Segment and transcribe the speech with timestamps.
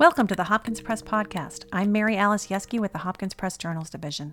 [0.00, 1.66] Welcome to the Hopkins Press Podcast.
[1.72, 4.32] I'm Mary Alice Yeske with the Hopkins Press Journals Division.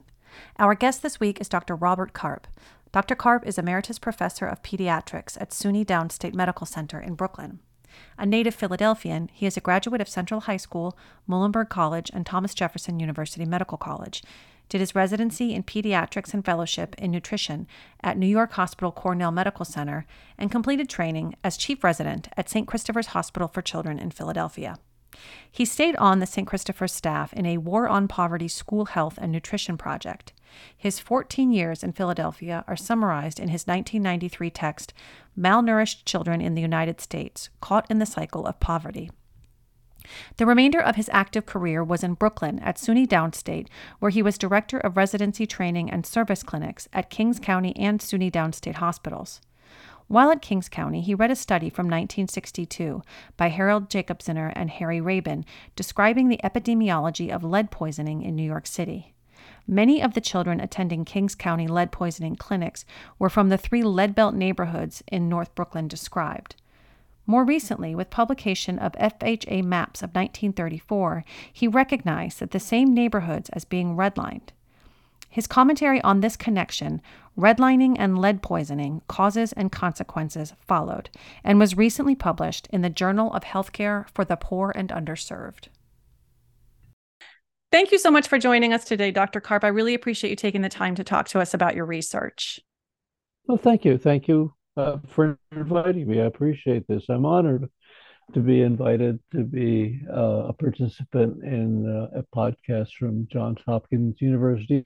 [0.58, 1.76] Our guest this week is Dr.
[1.76, 2.48] Robert Karp.
[2.94, 3.16] Dr.
[3.16, 7.60] Karp is Emeritus Professor of Pediatrics at SUNY Downstate Medical Center in Brooklyn.
[8.18, 10.98] A native Philadelphian, he is a graduate of Central High School,
[11.28, 14.24] Muhlenberg College, and Thomas Jefferson University Medical College.
[14.70, 17.68] Did his residency in pediatrics and fellowship in nutrition
[18.04, 20.06] at New York Hospital Cornell Medical Center
[20.38, 22.68] and completed training as chief resident at St.
[22.68, 24.78] Christopher's Hospital for Children in Philadelphia.
[25.52, 26.48] He stayed on the St.
[26.48, 30.34] Christopher staff in a War on Poverty school health and nutrition project.
[30.76, 34.94] His 14 years in Philadelphia are summarized in his 1993 text,
[35.38, 39.10] Malnourished Children in the United States Caught in the Cycle of Poverty.
[40.38, 43.68] The remainder of his active career was in Brooklyn at SUNY Downstate,
[44.00, 48.32] where he was director of residency training and service clinics at Kings County and SUNY
[48.32, 49.42] Downstate hospitals.
[50.08, 53.02] While at Kings County, he read a study from 1962
[53.36, 55.44] by Harold Jacobziner and Harry Raybin
[55.76, 59.14] describing the epidemiology of lead poisoning in New York City.
[59.68, 62.86] Many of the children attending Kings County lead poisoning clinics
[63.20, 66.56] were from the three lead belt neighborhoods in North Brooklyn described.
[67.30, 73.50] More recently, with publication of FHA maps of 1934, he recognized that the same neighborhoods
[73.50, 74.50] as being redlined.
[75.30, 77.02] His commentary on this connection,
[77.38, 81.10] redlining and lead poisoning, causes and consequences, followed,
[81.44, 85.68] and was recently published in the Journal of Healthcare for the Poor and Underserved.
[87.74, 89.42] Thank you so much for joining us today, Dr.
[89.42, 89.66] Karp.
[89.66, 92.62] I really appreciate you taking the time to talk to us about your research.
[93.48, 93.98] Well, thank you.
[93.98, 96.22] Thank you uh, for inviting me.
[96.22, 97.06] I appreciate this.
[97.10, 97.70] I'm honored
[98.34, 104.16] to be invited to be uh, a participant in uh, a podcast from Johns Hopkins
[104.20, 104.86] University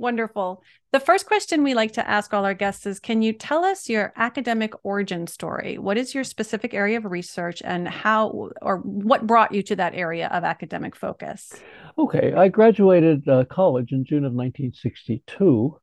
[0.00, 0.62] Wonderful.
[0.92, 3.86] The first question we like to ask all our guests is Can you tell us
[3.86, 5.76] your academic origin story?
[5.76, 9.94] What is your specific area of research and how or what brought you to that
[9.94, 11.52] area of academic focus?
[11.98, 12.32] Okay.
[12.32, 15.78] I graduated uh, college in June of 1962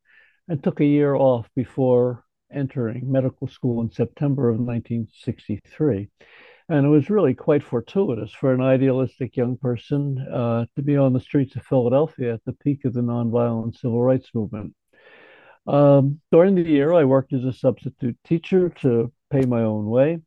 [0.48, 6.10] and took a year off before entering medical school in September of 1963.
[6.70, 11.14] And it was really quite fortuitous for an idealistic young person uh, to be on
[11.14, 14.74] the streets of Philadelphia at the peak of the nonviolent civil rights movement.
[15.66, 20.20] Um, during the year, I worked as a substitute teacher to pay my own way.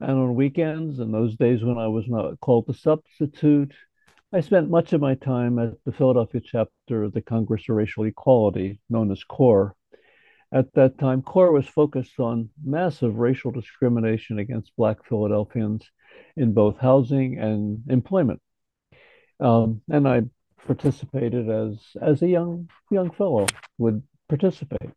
[0.00, 3.72] And on weekends, and those days when I was not called a substitute,
[4.32, 8.04] I spent much of my time at the Philadelphia chapter of the Congress of Racial
[8.04, 9.74] Equality, known as CORE,
[10.52, 15.88] at that time, CORE was focused on massive racial discrimination against Black Philadelphians
[16.36, 18.40] in both housing and employment.
[19.38, 20.22] Um, and I
[20.66, 23.46] participated as as a young young fellow
[23.78, 24.90] would participate.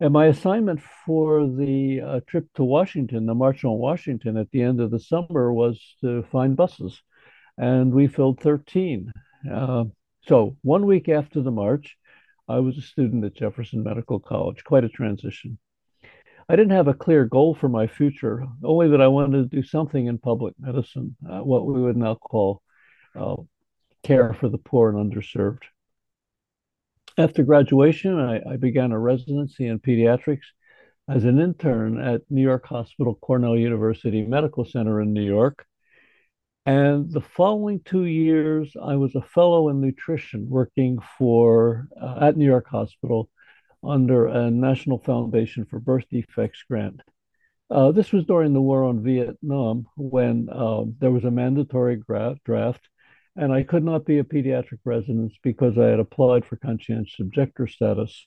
[0.00, 4.62] And my assignment for the uh, trip to Washington, the March on Washington at the
[4.62, 7.00] end of the summer, was to find buses,
[7.58, 9.12] and we filled 13.
[9.50, 9.84] Uh,
[10.26, 11.96] so one week after the march,
[12.48, 15.58] I was a student at Jefferson Medical College, quite a transition.
[16.48, 19.62] I didn't have a clear goal for my future, only that I wanted to do
[19.62, 22.62] something in public medicine, uh, what we would now call
[23.14, 23.36] uh,
[24.02, 25.62] care for the poor and underserved.
[27.16, 30.46] After graduation, I, I began a residency in pediatrics
[31.08, 35.66] as an intern at New York Hospital Cornell University Medical Center in New York
[36.64, 42.36] and the following two years, I was a fellow in nutrition working for uh, at
[42.36, 43.28] New York Hospital
[43.82, 47.00] under a National Foundation for Birth Defects grant.
[47.68, 52.36] Uh, this was during the war on Vietnam when um, there was a mandatory gra-
[52.44, 52.88] draft,
[53.34, 57.66] and I could not be a pediatric resident because I had applied for conscientious objector
[57.66, 58.26] status.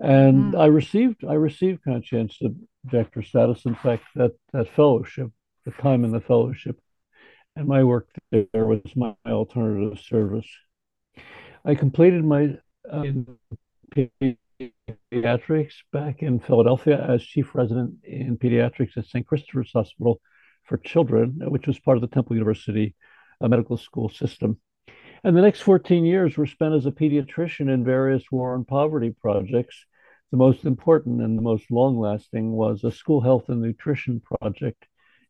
[0.00, 0.60] And mm.
[0.60, 2.40] I received I received conscientious
[2.84, 3.66] objector status.
[3.66, 5.30] In fact, that that fellowship,
[5.64, 6.78] the time in the fellowship
[7.56, 10.46] and my work there was my alternative service.
[11.64, 12.58] I completed my
[12.90, 13.04] uh,
[15.12, 19.26] pediatrics back in Philadelphia as chief resident in pediatrics at St.
[19.26, 20.20] Christopher's Hospital
[20.64, 22.94] for Children, which was part of the Temple University
[23.40, 24.60] uh, Medical School system.
[25.24, 29.10] And the next 14 years were spent as a pediatrician in various war and poverty
[29.10, 29.84] projects.
[30.30, 34.86] The most important and the most long lasting was a school health and nutrition project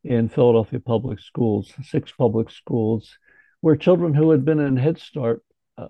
[0.06, 3.18] in Philadelphia public schools, six public schools,
[3.60, 5.42] where children who had been in Head Start
[5.76, 5.88] uh,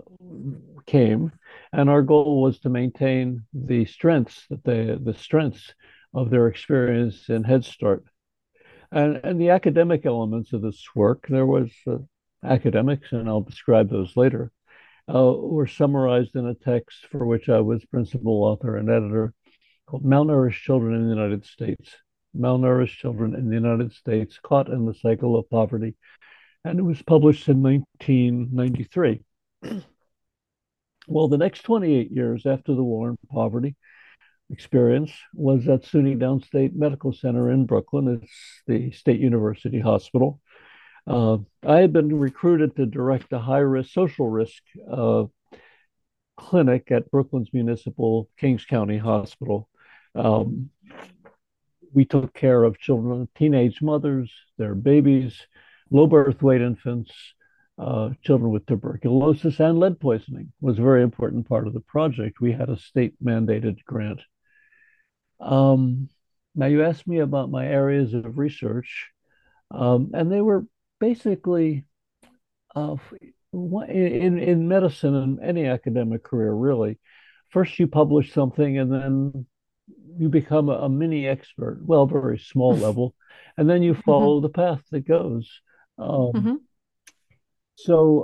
[0.87, 1.33] came,
[1.73, 5.75] and our goal was to maintain the strengths that they the strengths
[6.15, 8.05] of their experience in Head Start,
[8.91, 11.27] and and the academic elements of this work.
[11.29, 11.99] There was uh,
[12.43, 14.51] academics, and I'll describe those later.
[15.09, 19.35] Uh, were summarized in a text for which I was principal author and editor
[19.87, 21.95] called Malnourished Children in the United States.
[22.39, 25.95] Malnourished Children in the United States Caught in the Cycle of Poverty.
[26.65, 29.23] And it was published in 1993.
[31.09, 33.77] well, the next 28 years after the war and poverty
[34.51, 38.21] experience was at SUNY Downstate Medical Center in Brooklyn.
[38.23, 40.41] It's the State University Hospital.
[41.07, 45.25] Uh, I had been recruited to direct a high risk, social risk uh,
[46.37, 49.69] clinic at Brooklyn's Municipal Kings County Hospital.
[50.15, 50.71] Um,
[51.97, 55.35] we took care of children, teenage mothers, their babies,
[55.91, 57.11] low birth weight infants,
[57.79, 62.41] uh, children with tuberculosis and lead poisoning was a very important part of the project.
[62.41, 64.21] We had a state mandated grant.
[65.41, 66.11] Um,
[66.55, 69.09] now, you asked me about my areas of research,
[69.71, 70.67] um, and they were
[71.01, 71.85] basically
[72.75, 72.97] uh,
[73.53, 76.99] in, in medicine and any academic career, really.
[77.51, 79.47] First, you publish something, and then
[80.19, 83.15] you become a, a mini expert, well, very small level,
[83.57, 84.03] and then you mm-hmm.
[84.03, 84.47] follow mm-hmm.
[84.47, 85.61] the path that goes.
[85.99, 86.55] Um, mm-hmm.
[87.77, 88.23] So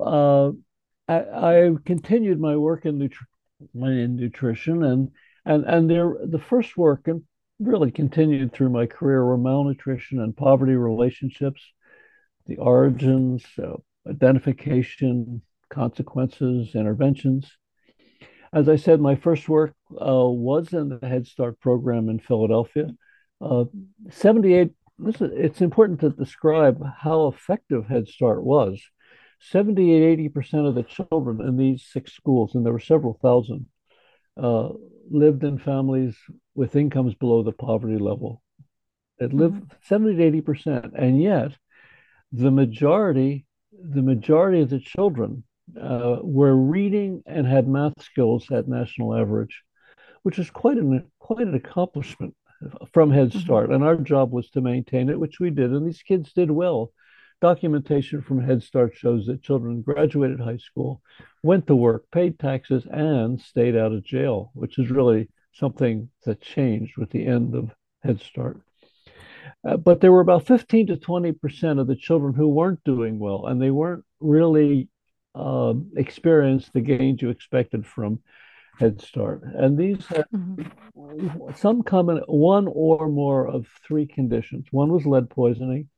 [1.08, 5.10] uh, I, I, continued my work in, nutri- in nutrition, and
[5.44, 7.22] and and there the first work and
[7.58, 11.62] really continued through my career were malnutrition and poverty relationships,
[12.46, 13.74] the origins, uh,
[14.08, 17.50] identification, consequences, interventions.
[18.52, 22.88] As I said, my first work uh, was in the Head Start program in Philadelphia.
[23.40, 23.64] Uh,
[24.10, 28.82] 78, this is, it's important to describe how effective Head Start was.
[29.40, 33.66] 78, 80% of the children in these six schools, and there were several thousand,
[34.40, 34.69] uh,
[35.10, 36.16] lived in families
[36.55, 38.43] with incomes below the poverty level.
[39.19, 39.75] It lived mm-hmm.
[39.82, 40.93] 70 to 80%.
[40.96, 41.52] And yet,
[42.32, 45.44] the majority, the majority of the children
[45.80, 49.62] uh, were reading and had math skills at national average,
[50.22, 52.34] which is quite an quite an accomplishment
[52.92, 53.38] from Head mm-hmm.
[53.38, 53.66] Start.
[53.66, 53.74] Mm-hmm.
[53.74, 55.70] And our job was to maintain it, which we did.
[55.70, 56.92] And these kids did well.
[57.40, 61.02] Documentation from Head Start shows that children graduated high school,
[61.42, 66.40] went to work, paid taxes, and stayed out of jail, which is really something that
[66.40, 67.74] changed with the end of
[68.04, 68.60] Head Start.
[69.66, 73.19] Uh, but there were about 15 to 20 percent of the children who weren't doing
[73.19, 74.88] well, and they weren't really
[75.34, 78.20] uh, experienced the gains you expected from
[78.79, 79.43] Head Start.
[79.44, 81.52] And these had mm-hmm.
[81.56, 84.67] some common one or more of three conditions.
[84.70, 85.88] One was lead poisoning,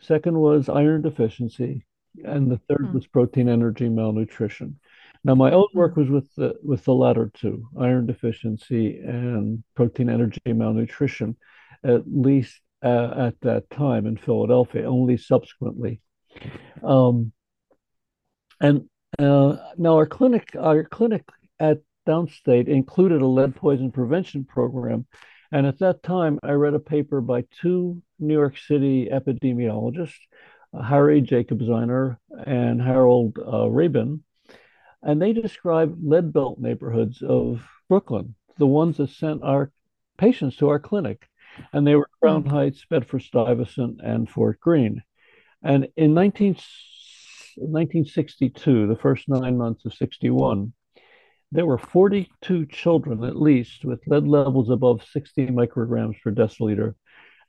[0.00, 1.84] Second was iron deficiency,
[2.24, 2.94] and the 3rd mm.
[2.94, 4.78] was protein energy malnutrition.
[5.24, 6.00] Now, my own work hmm.
[6.00, 11.36] was with the with the latter two, iron deficiency and protein energy malnutrition,
[11.82, 14.88] at least uh, at that time in Philadelphia.
[14.88, 16.00] Only subsequently,
[16.84, 17.32] um,
[18.60, 18.88] and
[19.18, 21.24] uh, now our clinic our clinic
[21.58, 25.06] at Downstate included a lead poison prevention program
[25.50, 30.18] and at that time, I read a paper by two New York City epidemiologists,
[30.74, 34.20] uh, Harry Jacobziner and Harold uh, Raybin,
[35.02, 39.72] and they described lead belt neighborhoods of Brooklyn, the ones that sent our
[40.18, 41.26] patients to our clinic.
[41.72, 42.54] And they were Crown mm-hmm.
[42.54, 45.02] Heights, Bedford Stuyvesant, and Fort Greene.
[45.62, 46.56] And in 19,
[47.60, 50.72] 1962, the first nine months of 61,
[51.50, 56.94] there were 42 children at least with lead levels above 60 micrograms per deciliter.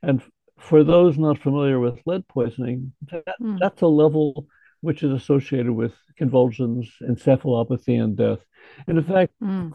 [0.02, 0.22] And
[0.58, 3.58] for those not familiar with lead poisoning, that, mm.
[3.60, 4.48] that's a level
[4.82, 8.40] which is associated with convulsions, encephalopathy, and death.
[8.88, 9.74] And in fact, mm.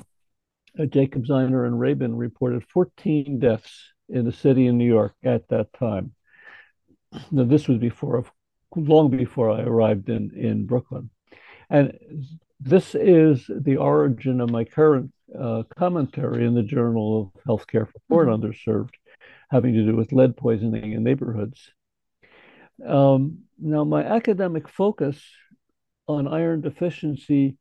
[0.79, 5.73] uh, Jacobziner and Raybin reported 14 deaths in the city in New York at that
[5.75, 6.15] time.
[7.31, 8.25] Now, this was before,
[8.77, 11.11] long before I arrived in, in Brooklyn.
[11.71, 11.99] And
[12.61, 17.99] this is the origin of my current uh, commentary in the Journal of Healthcare for
[18.09, 18.71] Poor and mm-hmm.
[18.71, 18.95] Underserved,
[19.51, 21.73] having to do with lead poisoning in neighborhoods.
[22.85, 25.23] Um, now, my academic focus
[26.07, 27.57] on iron deficiency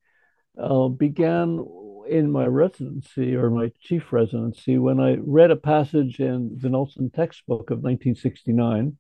[0.60, 1.66] uh, began
[2.08, 7.10] in my residency or my chief residency when I read a passage in the Nelson
[7.10, 8.98] textbook of 1969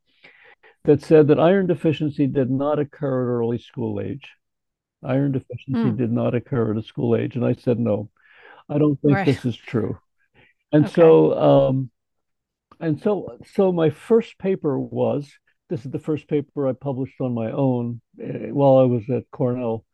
[0.85, 4.29] that said that iron deficiency did not occur at early school age
[5.05, 5.97] iron deficiency mm.
[5.97, 7.35] did not occur at a school age.
[7.35, 8.09] And I said, no,
[8.69, 9.25] I don't think right.
[9.25, 9.97] this is true.
[10.71, 10.93] And okay.
[10.93, 11.91] so, um,
[12.79, 15.31] and so, so my first paper was
[15.69, 19.29] this is the first paper I published on my own uh, while I was at
[19.31, 19.85] Cornell.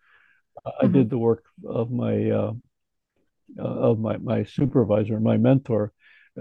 [0.66, 0.86] Mm-hmm.
[0.86, 2.54] I did the work of my uh,
[3.58, 5.94] uh, of my my supervisor, my mentor,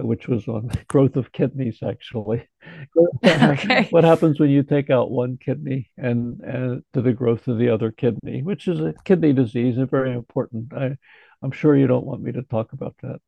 [0.05, 2.49] which was on growth of kidneys actually.
[3.25, 3.89] okay.
[3.91, 7.69] what happens when you take out one kidney and, and to the growth of the
[7.69, 10.73] other kidney, which is a kidney disease and very important.
[10.73, 10.97] I,
[11.43, 13.21] I'm sure you don't want me to talk about that.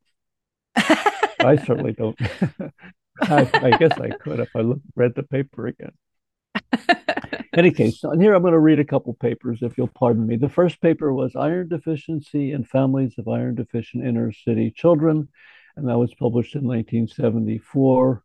[1.41, 2.21] I certainly don't.
[3.23, 5.93] I, I, guess I could if I look, read the paper again.
[7.57, 10.37] any case, and here I'm going to read a couple papers, if you'll pardon me.
[10.37, 15.29] The first paper was Iron Deficiency in Families of Iron Deficient Inner City Children,
[15.77, 18.23] and that was published in 1974.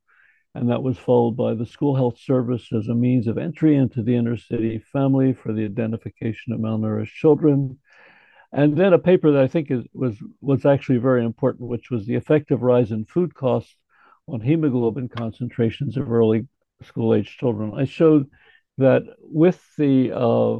[0.55, 4.01] And that was followed by the School Health Service as a means of entry into
[4.01, 7.77] the inner city family for the identification of malnourished children.
[8.53, 12.05] And then a paper that I think is, was, was actually very important, which was
[12.05, 13.75] the effective rise in food costs
[14.29, 16.47] on hemoglobin concentrations of early
[16.83, 17.73] school age children.
[17.75, 18.29] I showed
[18.77, 20.57] that with the uh,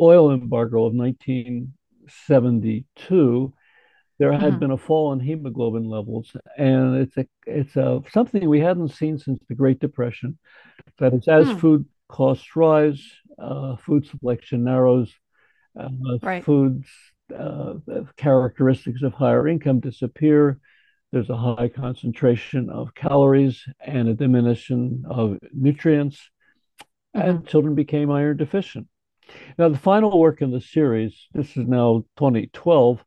[0.00, 3.52] oil embargo of 1972,
[4.18, 4.58] there had mm-hmm.
[4.58, 9.18] been a fall in hemoglobin levels, and it's a it's a something we hadn't seen
[9.18, 10.38] since the Great Depression.
[10.98, 11.60] That is, as mm.
[11.60, 13.02] food costs rise,
[13.38, 15.12] uh, food selection narrows,
[15.78, 15.88] uh,
[16.22, 16.44] right.
[16.44, 16.86] foods
[17.36, 17.74] uh,
[18.16, 20.58] characteristics of higher income disappear.
[21.12, 26.30] There's a high concentration of calories and a diminution of nutrients,
[27.14, 27.28] mm-hmm.
[27.28, 28.88] and children became iron deficient.
[29.58, 33.04] Now, the final work in the series, this is now 2012,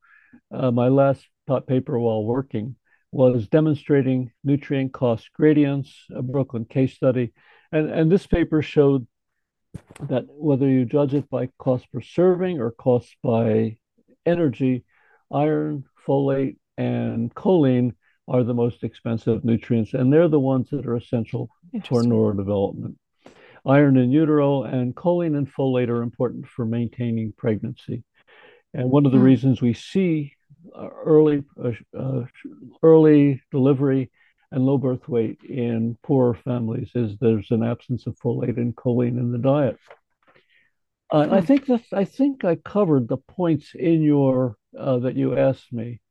[0.52, 1.26] uh, my last
[1.68, 2.76] paper while working
[3.12, 7.34] was demonstrating nutrient cost gradients, a Brooklyn case study.
[7.72, 9.08] And, and this paper showed
[10.02, 13.78] that whether you judge it by cost per serving or cost by
[14.26, 14.84] energy,
[15.32, 17.94] iron, folate, and choline
[18.28, 21.50] are the most expensive nutrients, and they're the ones that are essential
[21.86, 22.96] for neurodevelopment.
[23.66, 28.04] Iron in utero and choline and folate are important for maintaining pregnancy.
[28.74, 29.24] And one of the mm.
[29.24, 30.34] reasons we see
[30.76, 32.26] early uh, uh,
[32.84, 34.12] early delivery
[34.52, 39.20] and low birth weight in poorer families is there's an absence of folate and choline
[39.20, 39.78] in the diet.
[41.12, 41.46] Uh, I hmm.
[41.46, 46.02] think that I think I covered the points in your uh, that you asked me,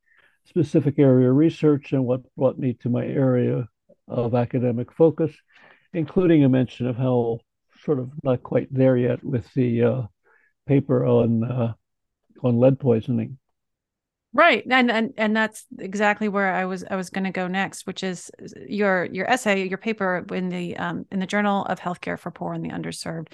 [0.44, 3.68] specific area research and what brought me to my area
[4.08, 5.32] of academic focus,
[5.92, 7.40] including a mention of how
[7.84, 10.02] sort of not quite there yet with the uh,
[10.66, 11.72] paper on uh,
[12.42, 13.38] on lead poisoning.
[14.34, 14.62] Right.
[14.70, 18.02] And and and that's exactly where I was I was going to go next, which
[18.02, 18.30] is
[18.66, 22.52] your your essay, your paper in the um, in the Journal of Healthcare for Poor
[22.52, 23.28] and the Underserved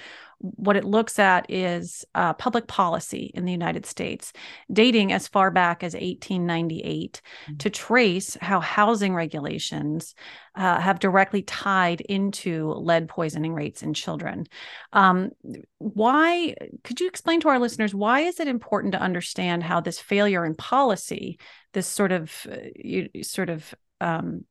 [0.56, 4.32] what it looks at is uh, public policy in the United States,
[4.72, 7.56] dating as far back as 1898, mm-hmm.
[7.56, 10.14] to trace how housing regulations
[10.56, 14.46] uh, have directly tied into lead poisoning rates in children.
[14.92, 15.30] Um,
[15.78, 19.98] why could you explain to our listeners why is it important to understand how this
[19.98, 21.38] failure in policy,
[21.72, 24.44] this sort of uh, sort of um,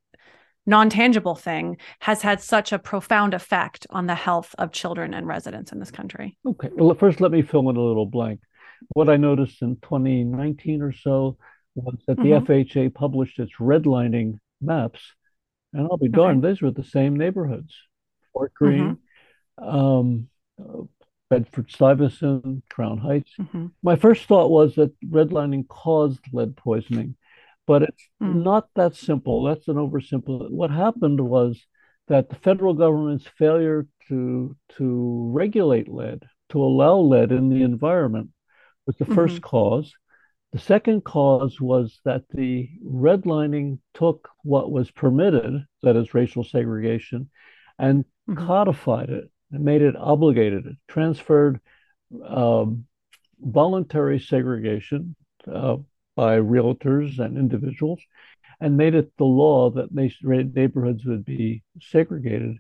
[0.66, 5.72] non-tangible thing has had such a profound effect on the health of children and residents
[5.72, 8.40] in this country okay well first let me fill in a little blank
[8.94, 11.38] what i noticed in 2019 or so
[11.76, 12.46] was that the mm-hmm.
[12.46, 15.02] fha published its redlining maps
[15.74, 16.54] and i'll be darned okay.
[16.54, 17.74] these were the same neighborhoods
[18.32, 18.98] fort greene
[19.60, 19.78] mm-hmm.
[19.78, 20.84] um, uh,
[21.30, 23.68] bedford stuyvesant crown heights mm-hmm.
[23.82, 27.16] my first thought was that redlining caused lead poisoning
[27.66, 28.44] but it's mm.
[28.44, 29.44] not that simple.
[29.44, 30.50] That's an oversimple.
[30.50, 31.62] What happened was
[32.08, 38.32] that the federal government's failure to to regulate lead, to allow lead in the environment,
[38.86, 39.38] was the 1st mm-hmm.
[39.40, 39.94] cause.
[40.54, 47.30] The second cause was that the redlining took what was permitted, that is racial segregation,
[47.80, 48.46] and mm-hmm.
[48.46, 51.60] codified it and made it obligated, it transferred
[52.26, 52.86] um,
[53.40, 55.16] voluntary segregation,
[55.52, 55.78] uh,
[56.16, 58.00] by realtors and individuals
[58.60, 62.58] and made it the law that neighborhoods would be segregated.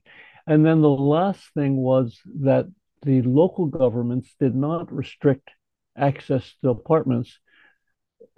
[0.48, 2.66] And then the last thing was that
[3.04, 5.50] the local governments did not restrict
[5.96, 7.40] access to apartments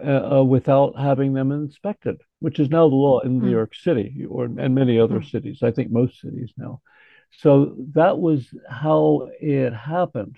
[0.03, 3.45] uh, uh, without having them inspected, which is now the law in mm-hmm.
[3.45, 5.29] New York City or and many other mm-hmm.
[5.29, 5.63] cities.
[5.63, 6.81] I think most cities now.
[7.39, 10.37] So that was how it happened.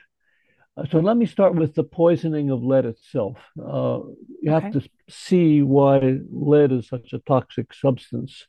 [0.76, 3.38] Uh, so let me start with the poisoning of lead itself.
[3.60, 4.02] Uh,
[4.42, 4.62] you okay.
[4.62, 8.46] have to see why lead is such a toxic substance.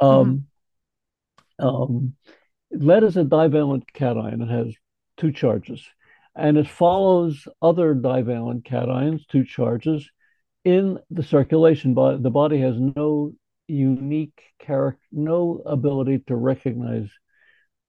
[0.00, 0.46] Um,
[1.60, 1.66] mm-hmm.
[1.66, 2.14] um,
[2.70, 4.42] lead is a divalent cation.
[4.42, 4.74] It has
[5.18, 5.84] two charges,
[6.34, 10.08] and it follows other divalent cations, two charges,
[10.68, 11.94] in the circulation.
[11.94, 13.32] But the body has no
[13.66, 17.08] unique character, no ability to recognize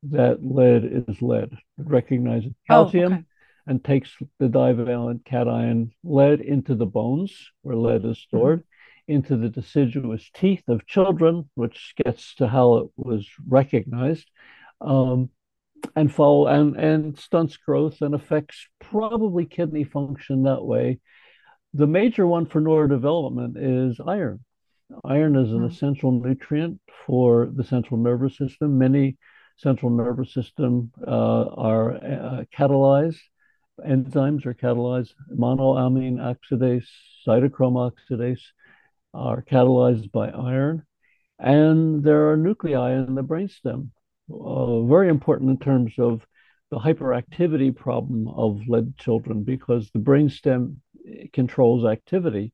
[0.03, 1.51] that lead is lead.
[1.51, 3.11] It recognizes calcium.
[3.11, 3.25] Oh, okay
[3.69, 9.13] and takes the divalent cation lead into the bones where lead is stored, mm-hmm.
[9.13, 14.27] into the deciduous teeth of children, which gets to how it was recognized,
[14.81, 15.29] um,
[15.95, 20.99] and follow and, and stunts growth and affects probably kidney function that way.
[21.73, 24.43] The major one for neurodevelopment is iron.
[25.05, 25.69] Iron is an Mm.
[25.69, 28.77] essential nutrient for the central nervous system.
[28.77, 29.17] Many
[29.57, 33.21] central nervous system uh, are uh, catalyzed.
[33.85, 35.13] Enzymes are catalyzed.
[35.31, 36.87] Monoamine oxidase,
[37.25, 38.41] cytochrome oxidase
[39.13, 40.83] are catalyzed by iron.
[41.37, 43.91] And there are nuclei in the brainstem,
[44.29, 46.25] uh, very important in terms of
[46.71, 50.77] the hyperactivity problem of lead children because the brainstem
[51.33, 52.53] controls activity.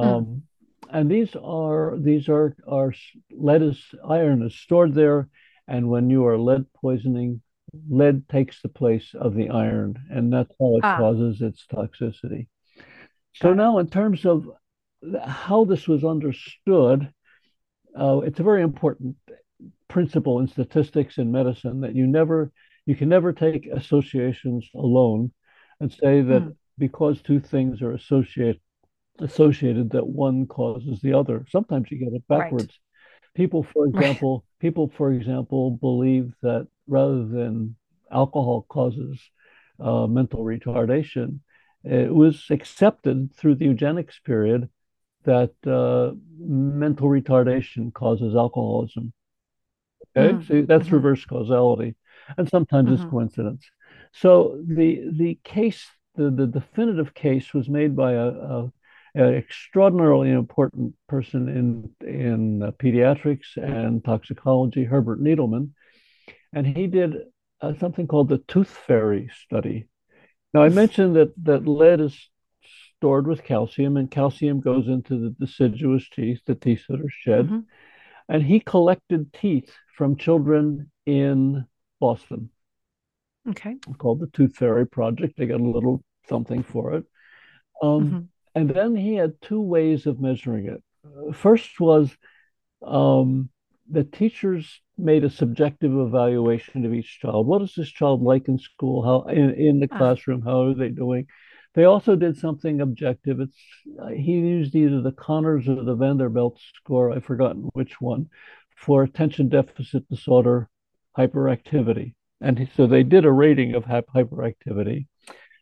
[0.00, 0.24] Mm.
[0.24, 0.44] Um,
[0.90, 2.94] and these are these are are
[3.30, 5.28] lead is iron is stored there,
[5.66, 7.42] and when you are lead poisoning,
[7.88, 12.48] lead takes the place of the iron, and that's how it Ah, causes its toxicity.
[13.34, 14.48] So now, in terms of
[15.24, 17.12] how this was understood,
[17.98, 19.16] uh, it's a very important
[19.88, 22.52] principle in statistics and medicine that you never
[22.86, 25.32] you can never take associations alone
[25.80, 26.57] and say that Mm.
[26.78, 28.60] Because two things are associated
[29.20, 31.44] associated that one causes the other.
[31.50, 32.58] Sometimes you get it Right.
[32.58, 32.78] backwards.
[33.34, 34.18] People, for Right.
[34.18, 37.76] example, people, for example, believe that rather than
[38.12, 39.20] alcohol causes
[39.80, 41.40] uh, mental retardation,
[41.84, 44.68] it was accepted through the eugenics period
[45.24, 49.12] that uh, mental retardation causes alcoholism.
[50.16, 50.46] Okay, Mm.
[50.46, 51.94] so that's hmm reverse causality,
[52.36, 53.64] and sometimes it's hmm coincidence.
[54.12, 55.86] So the the case,
[56.18, 58.72] the, the definitive case, was made by a, a
[59.14, 65.70] an extraordinarily important person in in uh, pediatrics and toxicology, Herbert Needleman,
[66.52, 67.14] and he did
[67.60, 69.88] uh, something called the tooth fairy study.
[70.54, 72.30] Now I mentioned that that lead is
[72.96, 77.48] stored with calcium, and calcium goes into the deciduous teeth, the teeth that are shed.
[77.48, 77.60] hmm
[78.28, 81.66] And he collected teeth from children in
[82.00, 82.50] Boston
[83.48, 83.78] Okay.
[83.98, 85.36] called the Tooth Fairy Project.
[85.36, 87.04] They got a little something for it.
[87.82, 90.82] Um, hmm and then he had two ways of measuring it.
[91.04, 92.10] Uh, First was
[92.86, 93.50] um,
[93.90, 97.46] the teachers made a subjective evaluation of each child.
[97.46, 99.02] What is this child like in school?
[99.04, 100.42] How in, in the Ah, classroom?
[100.42, 101.26] How are they doing?
[101.74, 103.40] They also did something objective.
[103.40, 103.56] It's
[104.02, 107.12] uh, he used either the Conners or the Vanderbilt score.
[107.12, 108.28] I've forgotten which one
[108.76, 110.68] for attention deficit disorder
[111.16, 112.14] hyperactivity.
[112.40, 115.06] And so they did a rating of hyperactivity.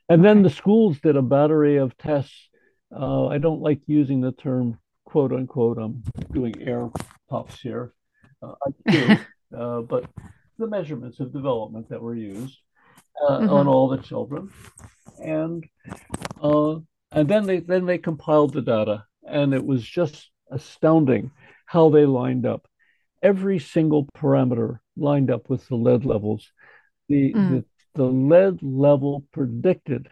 [0.09, 2.49] And then the schools did a battery of tests.
[2.95, 5.79] Uh, I don't like using the term quote unquote.
[5.79, 6.89] I'm doing air
[7.29, 7.93] puffs here.
[8.43, 9.19] Uh, IQ,
[9.57, 10.09] uh, but
[10.59, 12.59] the measurements of development that were used
[13.29, 14.51] uh, on hmm all the children,
[15.23, 15.65] and
[16.41, 16.77] uh,
[17.13, 21.31] and then they then they compiled the data, and it was just astounding
[21.67, 22.69] how they lined up.
[23.23, 26.53] Every single parameter lined up with the lead levels.
[27.09, 27.49] The Mm.
[27.49, 27.65] the
[27.97, 30.09] the lead level predicted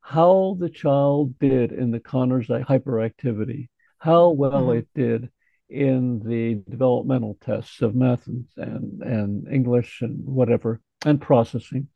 [0.00, 3.68] how the child did in the Conners hyperactivity,
[3.98, 5.30] how well hmm it did
[5.70, 11.88] in the developmental tests of math and, and, and English and whatever, and processing.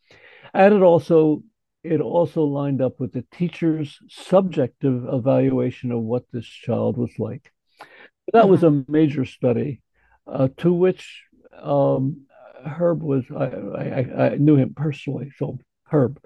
[0.55, 1.43] And it also
[1.85, 7.53] it also lined up with the teacher's subjective evaluation of what this child was like.
[8.33, 9.83] That was hmm a major study
[10.27, 11.25] uh, to which
[11.61, 12.26] um,
[12.67, 15.59] Herb was, I, I, I knew him personally, so
[15.91, 16.21] Herb.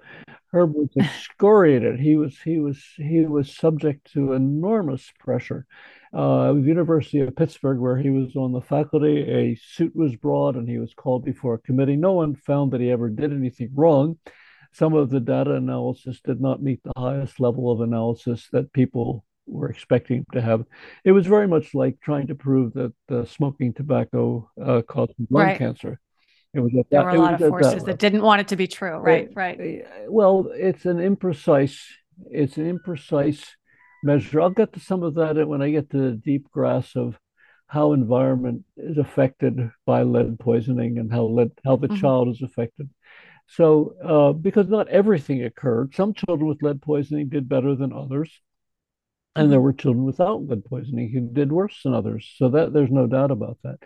[0.53, 1.99] Herb was excoriated.
[1.99, 5.65] He was he was he was subject to enormous pressure.
[6.13, 10.55] Uh, the University of Pittsburgh, where he was on the faculty, a suit was brought
[10.55, 11.95] and he was called before a committee.
[11.95, 14.17] No one found that he ever did anything wrong.
[14.73, 19.25] Some of the data analysis did not meet the highest level of analysis that people
[19.45, 20.65] were expecting to have.
[21.03, 25.47] It was very much like trying to prove that uh, smoking tobacco uh, causes lung
[25.47, 25.57] Right.
[25.57, 25.99] cancer.
[26.53, 28.47] It was at There were a lot of at that forces that didn't want it
[28.49, 28.97] to be true.
[28.97, 29.29] Right.
[29.29, 29.59] It, Right.
[29.59, 31.79] eh, well, it's an imprecise,
[32.29, 33.43] it's an imprecise
[34.03, 34.41] measure.
[34.41, 37.17] I'll get to some of that when I get to the deep grass of
[37.67, 42.41] how environment is affected by lead poisoning and how lead, how the hmm child is
[42.41, 42.89] affected.
[43.47, 48.31] So, uh, because not everything occurred, some children with lead poisoning did better than others,
[49.35, 52.29] and there hmm were children without lead poisoning who did worse than others.
[52.37, 53.79] So that there's no doubt about that.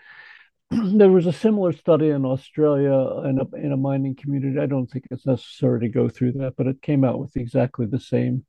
[0.72, 4.60] there was a similar study in Australia in a, in a mining community.
[4.60, 7.86] I don't think it's necessary to go through that, but it came out with exactly
[7.86, 8.46] the same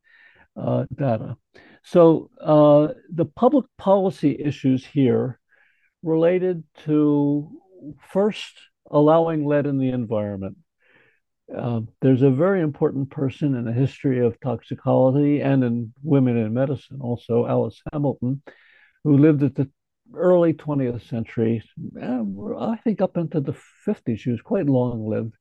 [0.56, 1.36] uh, data.
[1.84, 5.38] So uh, the public policy issues here
[6.02, 7.50] related to
[8.10, 8.58] first
[8.90, 10.56] allowing lead in the environment.
[11.54, 16.52] Uh, there's a very important person in the history of toxicology and in women in
[16.54, 18.42] medicine, also Alice Hamilton,
[19.04, 19.70] who lived at the
[20.14, 21.62] early 20th century,
[22.00, 23.54] I think up into the
[23.86, 24.18] 50s.
[24.18, 25.34] She was quite long lived,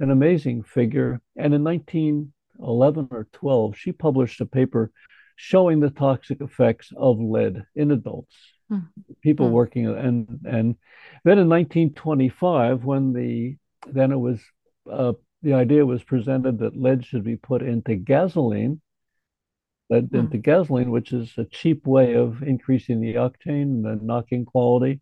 [0.00, 1.20] an amazing figure.
[1.36, 4.90] And in 1911 or 12, she published a paper
[5.36, 8.34] showing the toxic effects of lead in adults,
[8.70, 8.86] mm.
[9.22, 9.52] people mm.
[9.52, 9.86] working.
[9.86, 10.76] And, and
[11.24, 13.56] then in 1925, when the
[13.90, 14.40] then it was
[14.90, 18.80] uh, the idea was presented that lead should be put into gasoline,
[19.92, 20.18] lead mm.
[20.20, 25.00] into gasoline, which is a cheap way of increasing the octane and the knocking quality,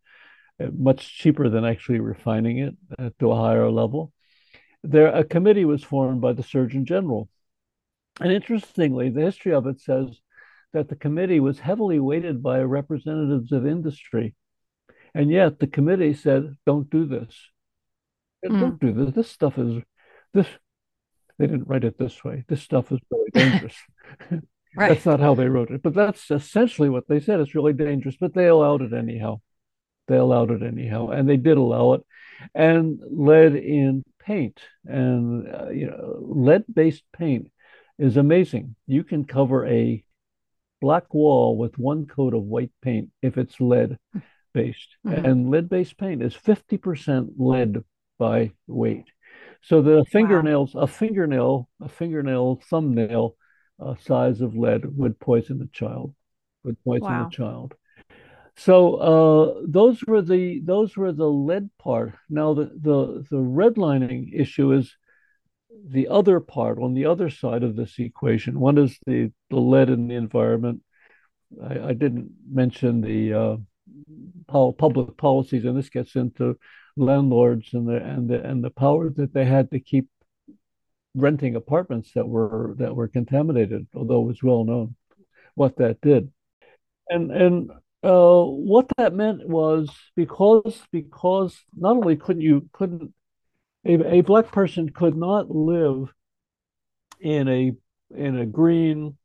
[0.62, 4.12] uh, much cheaper than actually refining it uh, to a higher level.
[4.83, 7.29] There, a committee was formed by the Surgeon General.
[8.20, 10.20] And interestingly, the history of it says
[10.72, 14.35] that the committee was heavily weighted by representatives of industry.
[15.14, 17.35] And yet the committee said, don't do this.
[18.44, 18.61] Mm.
[18.61, 19.14] Don't do this.
[19.14, 19.83] This stuff is
[20.33, 20.46] this
[21.38, 22.44] they didn't write it this way.
[22.48, 23.76] This stuff is really dangerous.
[24.77, 24.89] right.
[24.91, 27.41] That's not how they wrote it, but that's essentially what they said.
[27.41, 29.41] It's really dangerous, but they allowed it anyhow.
[30.09, 32.03] They allowed it anyhow, and they did allow it,
[32.55, 37.51] and lead in paint and uh, you know lead-based paint
[37.99, 38.77] is amazing.
[38.87, 40.05] You can cover a
[40.81, 43.99] black wall with one coat of white paint if it's lead
[44.55, 45.25] based, mm-hmm.
[45.25, 47.85] and lead based paint is 50% lead
[48.19, 49.07] by weight.
[49.63, 50.83] So the fingernails, wow.
[50.83, 53.37] a fingernail, a fingernail, thumbnail
[53.81, 56.14] uh, size of lead would poison a child,
[56.64, 57.27] would poison wow.
[57.27, 57.75] a child.
[58.57, 62.14] So uh, those were the those were the lead part.
[62.29, 64.95] Now the the the redlining issue is
[65.87, 68.61] the other part on the other side of this equation.
[68.61, 70.83] One is the the lead in the environment.
[71.62, 76.59] I, I didn't mention the uh, public policies, and this gets into
[76.97, 80.09] landlords and the and the and the power that they had to keep
[81.14, 84.94] renting apartments that were that were contaminated, although it was well known
[85.55, 86.33] what that did.
[87.09, 87.70] And and
[88.03, 93.12] uh, what that meant was because because not only couldn't you couldn't
[93.85, 96.12] a, a black person could not live
[97.20, 97.73] in a
[98.16, 99.16] in a green,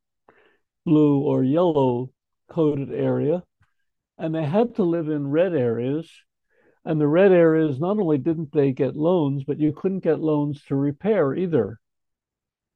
[0.86, 2.12] blue, or yellow
[2.50, 3.43] coded area,
[4.17, 6.10] and they had to live in red areas
[6.86, 10.63] and the red areas, not only didn't they get loans, but you couldn't get loans
[10.65, 11.80] to repair either.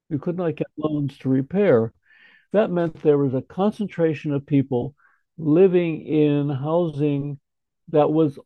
[0.09, 1.93] You could not get loans to repair.
[2.51, 4.95] That meant there was a concentration of people
[5.37, 7.39] living in housing
[7.89, 8.39] that was,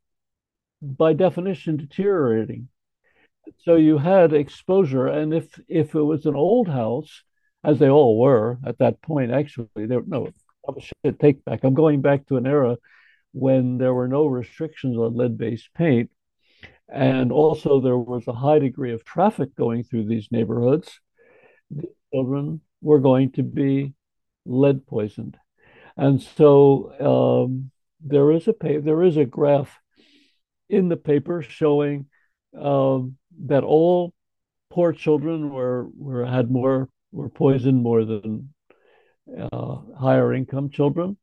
[0.81, 2.67] by definition, deteriorating.
[3.59, 7.23] So you had exposure, and if if it was an old house,
[7.63, 10.29] as they all were at that point, actually, there no,
[10.67, 11.63] I should take back.
[11.63, 12.77] I'm going back to an era
[13.33, 16.09] when there were no restrictions on lead based paint.
[16.87, 20.99] And also, there was a high degree of traffic going through these neighborhoods.
[21.71, 23.93] The children were going to be
[24.45, 25.37] lead poisoned.
[25.97, 29.79] And so um, there is a pa- there is a graph
[30.69, 32.07] in the paper showing
[32.59, 34.13] um, that all
[34.69, 38.53] poor children were were had more were poisoned more than
[39.39, 41.17] uh, higher income children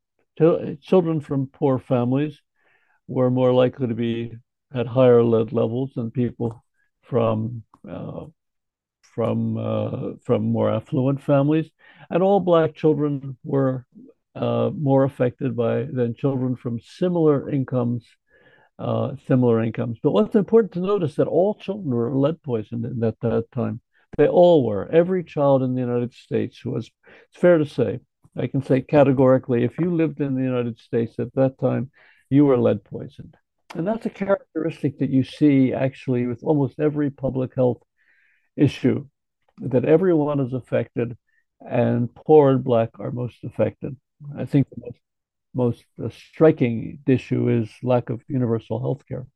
[0.81, 2.41] children from poor families
[3.07, 4.33] were more likely to be
[4.75, 6.65] at higher lead levels than people
[7.03, 8.27] from uh,
[9.15, 11.71] from uh, from more affluent families,
[12.09, 13.85] and all black children were
[14.35, 18.07] uh, more affected by than children from similar incomes,
[18.79, 19.99] uh, similar incomes.
[20.03, 23.81] But what's important to notice that all children were lead poisoned at that time.
[24.17, 24.89] They all were.
[24.91, 26.91] Every child in the United States was.
[27.31, 28.01] It's fair to say
[28.37, 31.91] I can say categorically, if you lived in the United States at that time,
[32.29, 33.37] you were lead poisoned.
[33.75, 37.83] And that's a characteristic that you see actually with almost every public health
[38.57, 39.07] issue,
[39.59, 41.17] that everyone is affected
[41.61, 43.97] and poor and black are most affected.
[44.37, 44.93] I think the
[45.55, 49.27] most, most striking issue is lack of universal health care.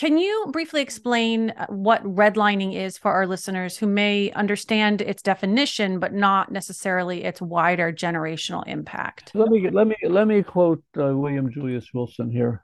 [0.00, 5.22] Can you briefly explain uh, what redlining is for our listeners who may understand its
[5.22, 9.30] definition, but not necessarily its wider generational impact?
[9.34, 12.62] Let me let me let me quote uh, William Julius Wilson here,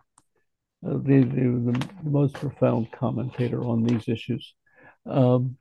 [0.82, 4.54] uh, the, the, the most profound commentator on these issues.
[5.04, 5.58] Um,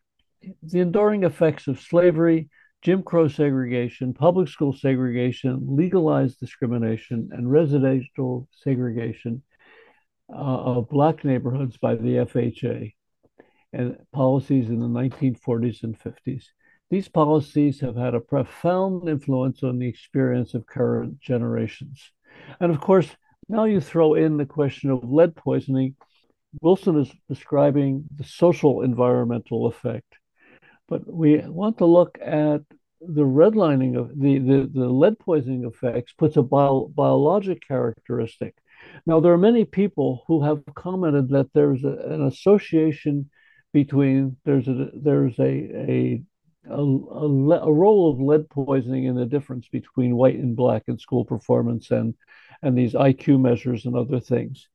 [0.64, 2.48] the enduring effects of slavery,
[2.84, 9.44] Jim Crow segregation, public school segregation, legalized discrimination, and residential segregation
[10.28, 12.96] Uh, of black neighborhoods by the FHA
[13.72, 16.46] and policies in the 1940s and 50s.
[16.90, 22.12] These policies have had a profound influence on the experience of current generations.
[22.60, 23.08] And of course,
[23.50, 25.96] now you throw in the question of lead poisoning.
[26.60, 30.18] Wilson is describing the social environmental effect.
[30.88, 32.62] But we want to look at
[33.00, 38.56] the redlining of the, the, the lead poisoning effects puts a bio, biologic characteristic
[39.06, 43.30] now, there are many people who have commented that there's a, an association
[43.74, 46.24] between there's a there's a, a
[46.70, 51.26] a, a, role of lead poisoning in the difference between white and black in school
[51.26, 52.16] performance and
[52.62, 54.68] and these IQ measures and other things.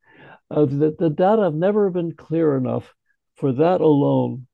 [0.51, 2.95] Uh, the, the data have never been clear enough
[3.37, 4.47] for that alone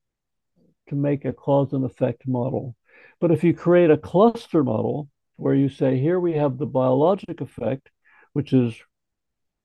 [0.89, 2.77] to make a cause and effect model.
[3.21, 7.41] But if you create a cluster model where you say, here we have the biologic
[7.41, 7.91] effect,
[8.33, 8.75] which is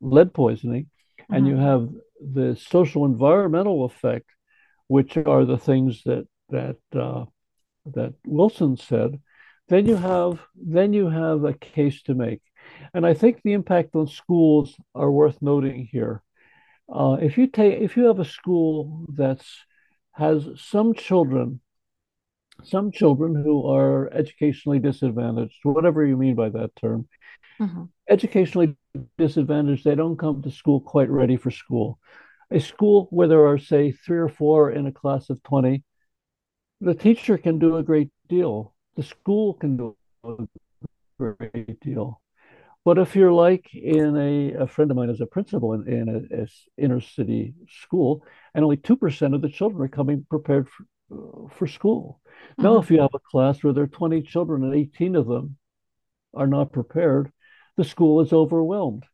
[0.01, 1.33] lead poisoning, mm-hmm.
[1.33, 1.63] and you mm-hmm.
[1.63, 4.29] have the social environmental effect,
[4.87, 7.25] which are the things that that uh,
[7.85, 9.19] that Wilson said,
[9.69, 12.41] then you have then you have a case to make.
[12.93, 16.21] And I think the impact on schools are worth noting here.
[16.93, 19.65] Uh, if you take if you have a school that's
[20.13, 21.61] has some children,
[22.63, 27.07] some children who are educationally disadvantaged, whatever you mean by that term,
[27.59, 27.83] mm-hmm.
[28.09, 28.75] educationally
[29.17, 31.99] disadvantaged, they don't come to school quite ready for school.
[32.51, 35.83] A school where there are, say, three or four in a class of 20,
[36.81, 38.73] the teacher can do a great deal.
[38.97, 40.47] The school can do a
[41.17, 42.21] great deal.
[42.83, 46.09] But if you're like in a, a friend of mine is a principal in, in
[46.09, 46.47] a, a
[46.83, 50.85] inner city school, and only 2% of the children are coming prepared for,
[51.51, 52.21] for school.
[52.53, 52.63] Mm-hmm.
[52.63, 55.57] Now, if you have a class where there are 20 children and 18 of them
[56.33, 57.31] are not prepared,
[57.77, 59.05] the school is overwhelmed.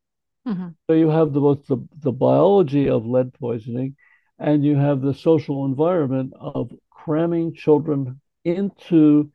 [0.47, 0.69] Mm-hmm.
[0.87, 3.95] So you have the, both the, the biology of lead poisoning
[4.39, 9.31] and you have the social environment of cramming children into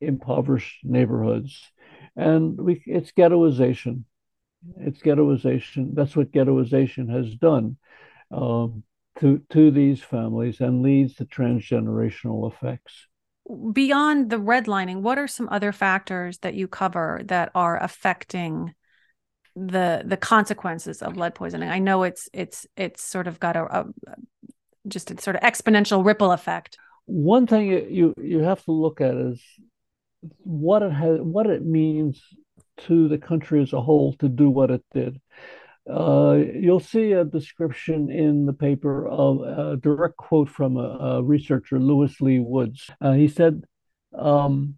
[0.00, 1.70] impoverished neighborhoods
[2.16, 4.04] and we, it's ghettoization.
[4.78, 5.94] It's ghettoization.
[5.94, 7.76] That's what ghettoization has done
[8.30, 8.84] um,
[9.20, 13.06] to to these families and leads to transgenerational effects.
[13.72, 18.74] Beyond the redlining, what are some other factors that you cover that are affecting
[19.54, 21.68] the the consequences of lead poisoning?
[21.68, 23.86] I know it's it's it's sort of got a, a
[24.88, 26.78] just a sort of exponential ripple effect.
[27.06, 29.42] One thing you you have to look at is
[30.38, 32.22] what it has, what it means
[32.76, 35.20] to the country as a whole to do what it did.
[35.90, 41.22] Uh, you'll see a description in the paper of a direct quote from a, a
[41.22, 42.90] researcher, Lewis Lee Woods.
[43.00, 43.62] Uh, he said,
[44.16, 44.76] um,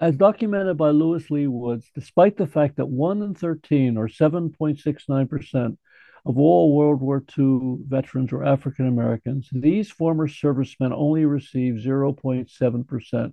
[0.00, 5.76] as documented by Lewis Lee Woods, despite the fact that 1 in 13 or 7.69%
[6.24, 13.32] of all World War II veterans were African Americans, these former servicemen only received 0.7%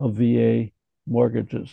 [0.00, 0.70] of VA
[1.06, 1.70] mortgages.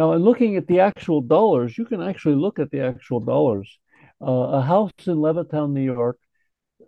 [0.00, 3.78] Now, in looking at the actual dollars, you can actually look at the actual dollars.
[4.18, 6.18] Uh, a house in Levittown, New York,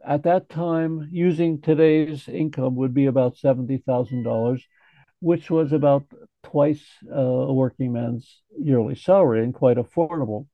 [0.02, 4.62] at that time, using today's income, would be about $70,000,
[5.20, 6.04] which was about
[6.42, 6.82] twice
[7.14, 10.46] uh, a working man's yearly salary and quite affordable.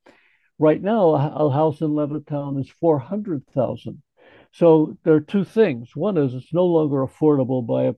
[0.59, 4.03] Right now, a house in Levittown is 400,000.
[4.51, 5.94] So there are two things.
[5.94, 7.94] One is it's no longer affordable by a,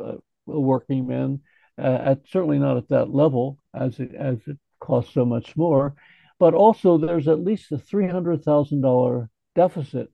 [0.00, 1.40] a, a working man,
[1.78, 5.94] uh, at certainly not at that level as it as it costs so much more.
[6.38, 10.10] But also, there's at least a three hundred thousand dollar deficit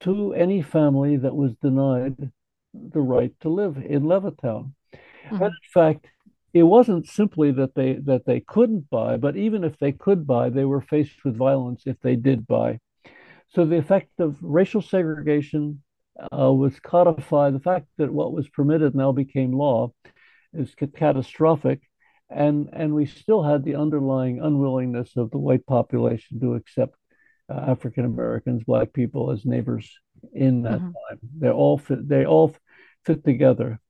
[0.00, 2.30] to any family that was denied
[2.72, 4.72] the right to live in Levittown.
[4.92, 5.34] Mm-hmm.
[5.34, 6.06] And in fact,
[6.52, 10.50] it wasn't simply that they that they couldn't buy, but even if they could buy,
[10.50, 12.78] they were faced with violence if they did buy.
[13.48, 15.82] So the effect of racial segregation,
[16.32, 17.54] uh, was codified.
[17.54, 19.92] The fact that what was permitted now became law
[20.52, 21.80] is catastrophic.
[22.28, 26.94] And, and we still had the underlying unwillingness of the white population to accept
[27.48, 29.90] uh, African Americans, Black people as neighbors
[30.32, 30.92] in that mm-hmm.
[30.92, 31.18] time.
[31.38, 32.54] They all fit, they all
[33.04, 33.80] fit together.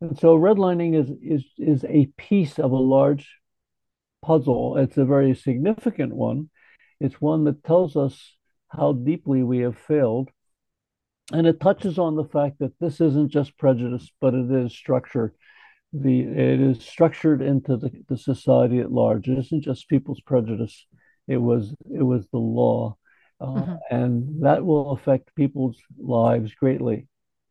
[0.00, 3.38] And so redlining is, is, is a piece of a large
[4.22, 4.76] puzzle.
[4.78, 6.50] It's a very significant one.
[7.00, 8.34] It's one that tells us
[8.68, 10.30] how deeply we have failed
[11.32, 15.34] and it touches on the fact that this isn't just prejudice, but it is structure.
[15.96, 19.28] The it is structured into the, the society at large.
[19.28, 20.86] It isn't just people's prejudice.
[21.28, 22.96] It was it was the law,
[23.40, 23.74] uh, mm-hmm.
[23.90, 27.06] and that will affect people's lives greatly.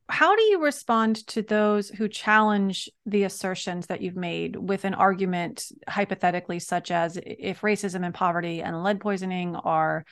[0.10, 4.94] How do you respond to those who challenge the assertions that you've made with an
[4.94, 10.04] argument, hypothetically, such as if racism and poverty and lead poisoning are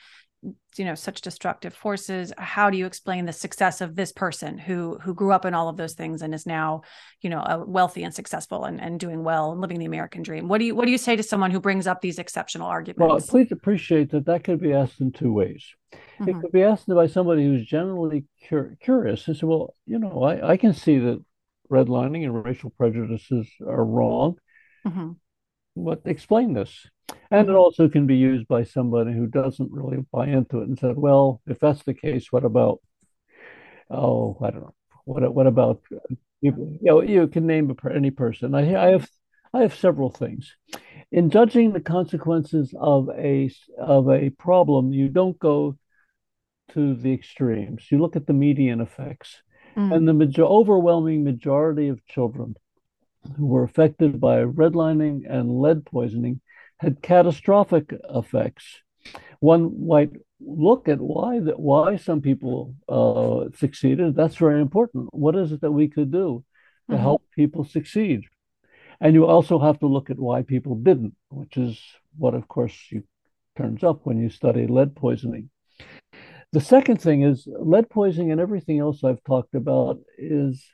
[0.76, 4.98] you know such destructive forces how do you explain the success of this person who
[5.02, 6.82] who grew up in all of those things and is now
[7.20, 10.48] you know a wealthy and successful and, and doing well and living the american dream
[10.48, 12.98] what do you what do you say to someone who brings up these exceptional arguments
[13.00, 16.28] well please appreciate that that could be asked in two ways mm-hmm.
[16.28, 20.24] it could be asked by somebody who's generally cur- curious and say well you know
[20.24, 21.22] I, I can see that
[21.70, 24.36] redlining and racial prejudices are wrong
[24.86, 25.12] mm-hmm.
[25.76, 26.86] But explain this
[27.30, 30.78] and it also can be used by somebody who doesn't really buy into it and
[30.78, 32.80] said, well, if that's the case, what about,
[33.90, 35.82] oh, I don't know, what, what about
[36.40, 38.54] You, you, know, you can name any person.
[38.54, 39.08] I, I have
[39.54, 40.56] I have several things.
[41.10, 45.76] In judging the consequences of a of a problem, you don't go
[46.72, 47.86] to the extremes.
[47.90, 49.42] You look at the median effects.
[49.76, 49.94] Mm.
[49.94, 52.56] And the major, overwhelming majority of children
[53.36, 56.40] who were affected by redlining and lead poisoning
[56.78, 58.82] had catastrophic effects.
[59.40, 64.14] One might look at why that why some people uh, succeeded.
[64.14, 65.08] That's very important.
[65.12, 66.44] What is it that we could do
[66.90, 67.02] to mm-hmm.
[67.02, 68.22] help people succeed?
[69.00, 71.80] And you also have to look at why people didn't, which is
[72.16, 73.02] what, of course, you,
[73.56, 75.50] turns up when you study lead poisoning.
[76.52, 80.64] The second thing is lead poisoning and everything else I've talked about is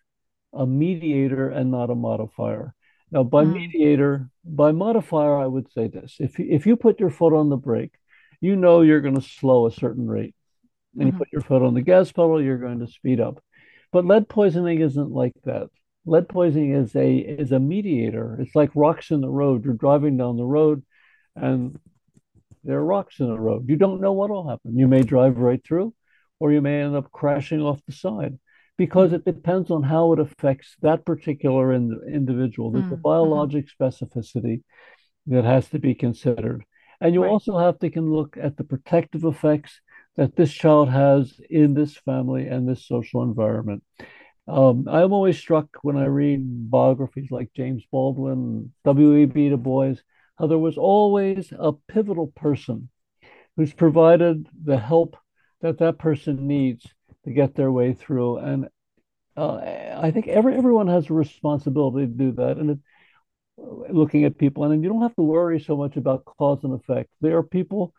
[0.52, 2.74] a mediator and not a modifier.
[3.10, 3.54] Now, by mm.
[3.54, 7.48] mediator, by modifier, I would say this: if you, if you put your foot on
[7.48, 7.94] the brake,
[8.40, 10.34] you know you're going to slow a certain rate,
[10.94, 11.12] and mm-hmm.
[11.12, 13.42] you put your foot on the gas pedal, you're going to speed up.
[13.92, 15.68] But lead poisoning isn't like that.
[16.04, 18.36] Lead poisoning is a is a mediator.
[18.40, 19.64] It's like rocks in the road.
[19.64, 20.82] You're driving down the road,
[21.34, 21.78] and
[22.64, 23.68] there are rocks in the road.
[23.68, 24.76] You don't know what will happen.
[24.76, 25.94] You may drive right through,
[26.38, 28.38] or you may end up crashing off the side
[28.78, 32.70] because it depends on how it affects that particular in, individual.
[32.70, 32.92] There's mm.
[32.92, 33.02] a mm-hmm.
[33.02, 33.84] biologic mm-hmm.
[33.84, 34.62] specificity
[35.26, 36.64] that has to be considered.
[37.00, 37.30] And you right.
[37.30, 39.80] also have to can look at the protective effects
[40.16, 43.82] that this child has in this family and this social environment.
[44.48, 49.50] Um, I'm always struck when I read biographies like James Baldwin, W.E.B.
[49.50, 49.94] Du Bois,
[50.38, 52.88] how there was always a pivotal person
[53.56, 55.16] who's provided the help
[55.60, 56.86] that that person needs
[57.28, 58.38] to get their way through.
[58.38, 58.68] And
[59.36, 59.56] uh,
[59.96, 62.56] I think every everyone has a responsibility to do that.
[62.58, 62.78] And it,
[63.56, 67.10] looking at people, and you don't have to worry so much about cause and effect.
[67.20, 67.94] There are people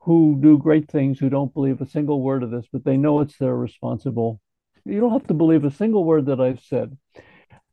[0.00, 3.20] who do great things who don't believe a single word of this, but they know
[3.20, 4.40] it's their responsible.
[4.84, 6.96] You don't have to believe a single word that I've said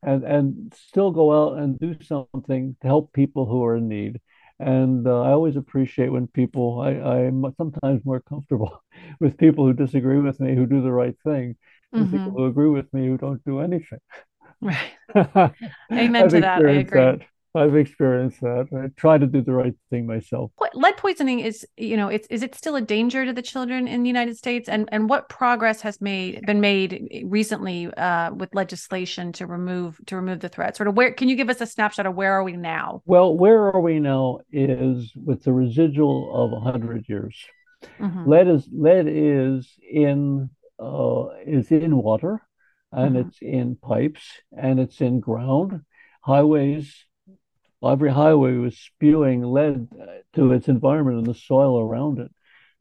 [0.05, 4.21] and and still go out and do something to help people who are in need.
[4.59, 8.83] And uh, I always appreciate when people I I'm sometimes more comfortable
[9.19, 11.55] with people who disagree with me who do the right thing,
[11.93, 12.11] mm-hmm.
[12.11, 13.99] people who agree with me who don't do anything.
[14.61, 14.93] Right.
[15.91, 16.65] Amen to that.
[16.65, 17.01] I agree.
[17.01, 17.19] That.
[17.55, 18.67] I've experienced that.
[18.75, 20.51] I try to do the right thing myself.
[20.73, 24.03] Lead poisoning is, you know, it's is it still a danger to the children in
[24.03, 24.67] the United States?
[24.67, 30.15] And and what progress has made been made recently uh, with legislation to remove to
[30.15, 30.75] remove the threat?
[30.75, 33.01] Sort of where can you give us a snapshot of where are we now?
[33.05, 37.37] Well, where are we now is with the residual of hundred years.
[37.99, 38.29] Mm-hmm.
[38.29, 42.41] Lead is lead is in uh, is in water,
[42.91, 43.29] and mm-hmm.
[43.29, 44.23] it's in pipes,
[44.57, 45.81] and it's in ground
[46.25, 47.05] highways
[47.83, 49.87] every highway was spewing lead
[50.33, 52.31] to its environment and the soil around it.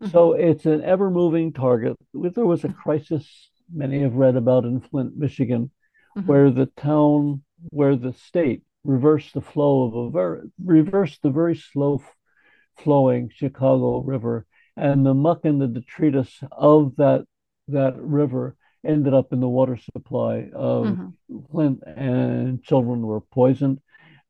[0.02, 0.12] Mm-hmm.
[0.12, 1.96] So it's an ever moving target.
[2.12, 5.70] There was a crisis many have read about in Flint, Michigan,
[6.16, 6.26] mm-hmm.
[6.26, 11.57] where the town, where the state reversed the flow of a very, reversed the very
[11.57, 12.02] slow
[12.76, 17.24] flowing Chicago River, and the muck and the detritus of that
[17.68, 21.38] that river ended up in the water supply of mm-hmm.
[21.50, 23.80] Flint, and children were poisoned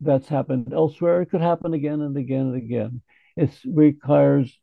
[0.05, 1.23] that's happened elsewhere.
[1.23, 3.03] It could happen again and again and again.
[3.37, 4.57] It requires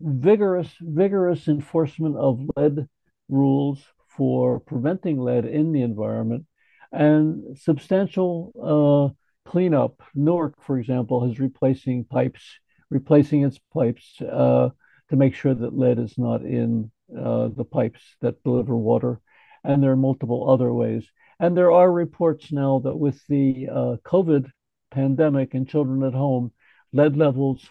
[0.00, 2.88] vigorous, vigorous enforcement of lead
[3.28, 6.46] rules for preventing lead in the environment
[6.92, 10.02] and substantial uh, cleanup.
[10.14, 12.42] Newark, for example, is replacing pipes,
[12.90, 14.70] replacing its pipes uh,
[15.10, 19.20] to make sure that lead is not in uh, the pipes that deliver water.
[19.64, 21.06] And there are multiple other ways.
[21.38, 24.50] And there are reports now that with the uh, COVID
[24.90, 26.52] pandemic and children at home,
[26.92, 27.68] lead levels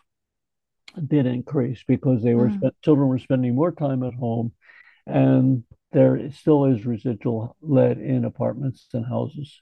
[1.08, 2.72] did increase because they were mm.
[2.84, 4.52] children were spending more time at home,
[5.06, 9.62] and there still is residual lead in apartments and houses.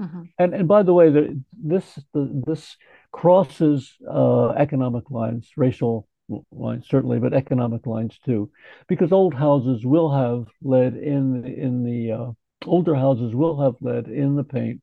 [0.00, 0.22] Mm-hmm.
[0.38, 2.76] And and by the way, the, this the, this
[3.12, 6.08] crosses uh, economic lines, racial
[6.52, 8.50] lines certainly, but economic lines too,
[8.86, 12.30] because old houses will have lead in in the uh,
[12.66, 14.80] older houses will have lead in the paint,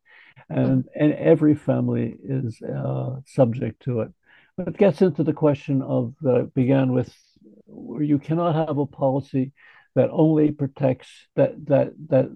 [0.50, 4.12] and and every family is uh, subject to it.
[4.58, 7.14] But it gets into the question of that began with,
[7.66, 9.52] where you cannot have a policy
[9.96, 12.30] that only protects that that that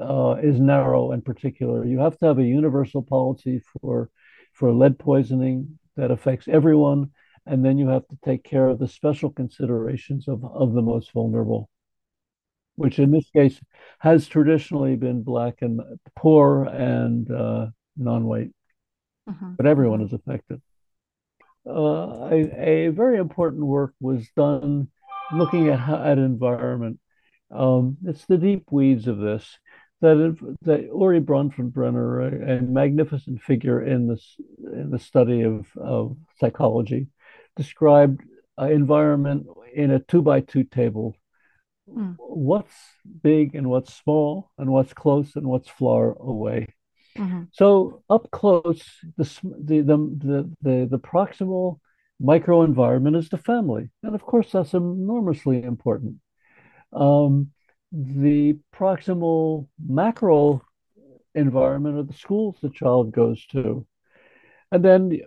[0.00, 1.84] uh, is narrow and particular.
[1.84, 4.10] You have to have a universal policy for
[4.52, 7.10] for lead poisoning that affects everyone,
[7.46, 11.12] and then you have to take care of the special considerations of, of the most
[11.12, 11.68] vulnerable
[12.76, 13.60] which in this case
[13.98, 15.80] has traditionally been black and
[16.16, 17.66] poor and uh,
[17.96, 18.50] non-white,
[19.28, 19.54] mm-hmm.
[19.56, 20.60] but everyone is affected.
[21.66, 24.88] Uh, a, a, very important work was done
[25.32, 26.98] looking at at environment.
[27.52, 29.58] Um, it's the deep weeds of this.
[30.00, 35.66] that it, that Urie Bronfenbrenner, a, a magnificent figure in this in the study of,
[35.76, 37.06] of psychology,
[37.54, 38.22] described
[38.58, 41.14] an environment in a two by two table.
[41.96, 42.16] Mm.
[42.18, 42.74] What's
[43.22, 46.68] big and what's small, and what's close and what's far away.
[47.16, 47.44] Mm-hmm.
[47.52, 48.82] So up close,
[49.16, 51.78] the, the the the the proximal
[52.22, 56.16] microenvironment is the family, and of course that's enormously important.
[56.92, 57.50] Um,
[57.92, 60.62] the proximal macro
[61.34, 63.86] environment of the schools the child goes to.
[64.70, 65.20] And then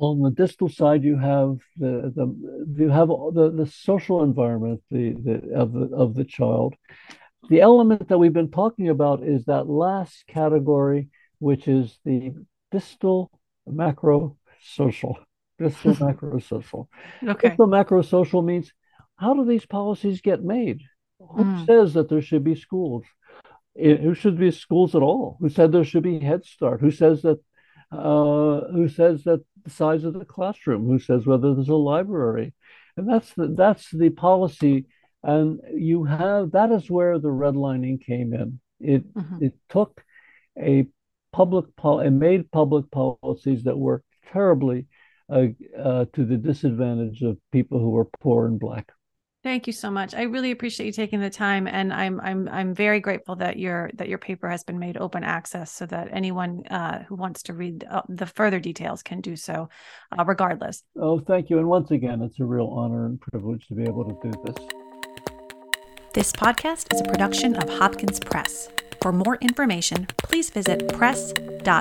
[0.00, 5.12] on the distal side, you have the, the you have the, the social environment the,
[5.12, 6.74] the, of, the, of the child.
[7.48, 12.32] The element that we've been talking about is that last category, which is the
[12.70, 13.30] distal
[13.66, 15.18] macro social.
[15.58, 16.88] Distal macro social.
[17.22, 17.48] Okay.
[17.48, 18.72] Distal macro social means
[19.16, 20.80] how do these policies get made?
[21.18, 21.66] Who mm.
[21.66, 23.04] says that there should be schools?
[23.76, 25.36] Who should be schools at all?
[25.40, 26.80] Who said there should be Head Start?
[26.80, 27.38] Who says that?
[27.92, 30.86] Uh, who says that the size of the classroom?
[30.86, 32.54] Who says whether there's a library?
[32.96, 34.86] And that's the that's the policy.
[35.22, 38.60] And you have that is where the redlining came in.
[38.80, 39.44] It mm-hmm.
[39.44, 40.02] it took
[40.58, 40.86] a
[41.32, 44.86] public pol- and made public policies that worked terribly
[45.30, 45.46] uh,
[45.78, 48.90] uh, to the disadvantage of people who were poor and black.
[49.42, 50.14] Thank you so much.
[50.14, 53.90] I really appreciate you taking the time, and I'm I'm I'm very grateful that your
[53.94, 57.54] that your paper has been made open access, so that anyone uh, who wants to
[57.54, 59.70] read uh, the further details can do so,
[60.18, 60.82] uh, regardless.
[61.00, 64.04] Oh, thank you, and once again, it's a real honor and privilege to be able
[64.04, 64.56] to do this.
[66.12, 68.68] This podcast is a production of Hopkins Press.
[69.00, 71.80] For more information, please visit press.jhu.edu.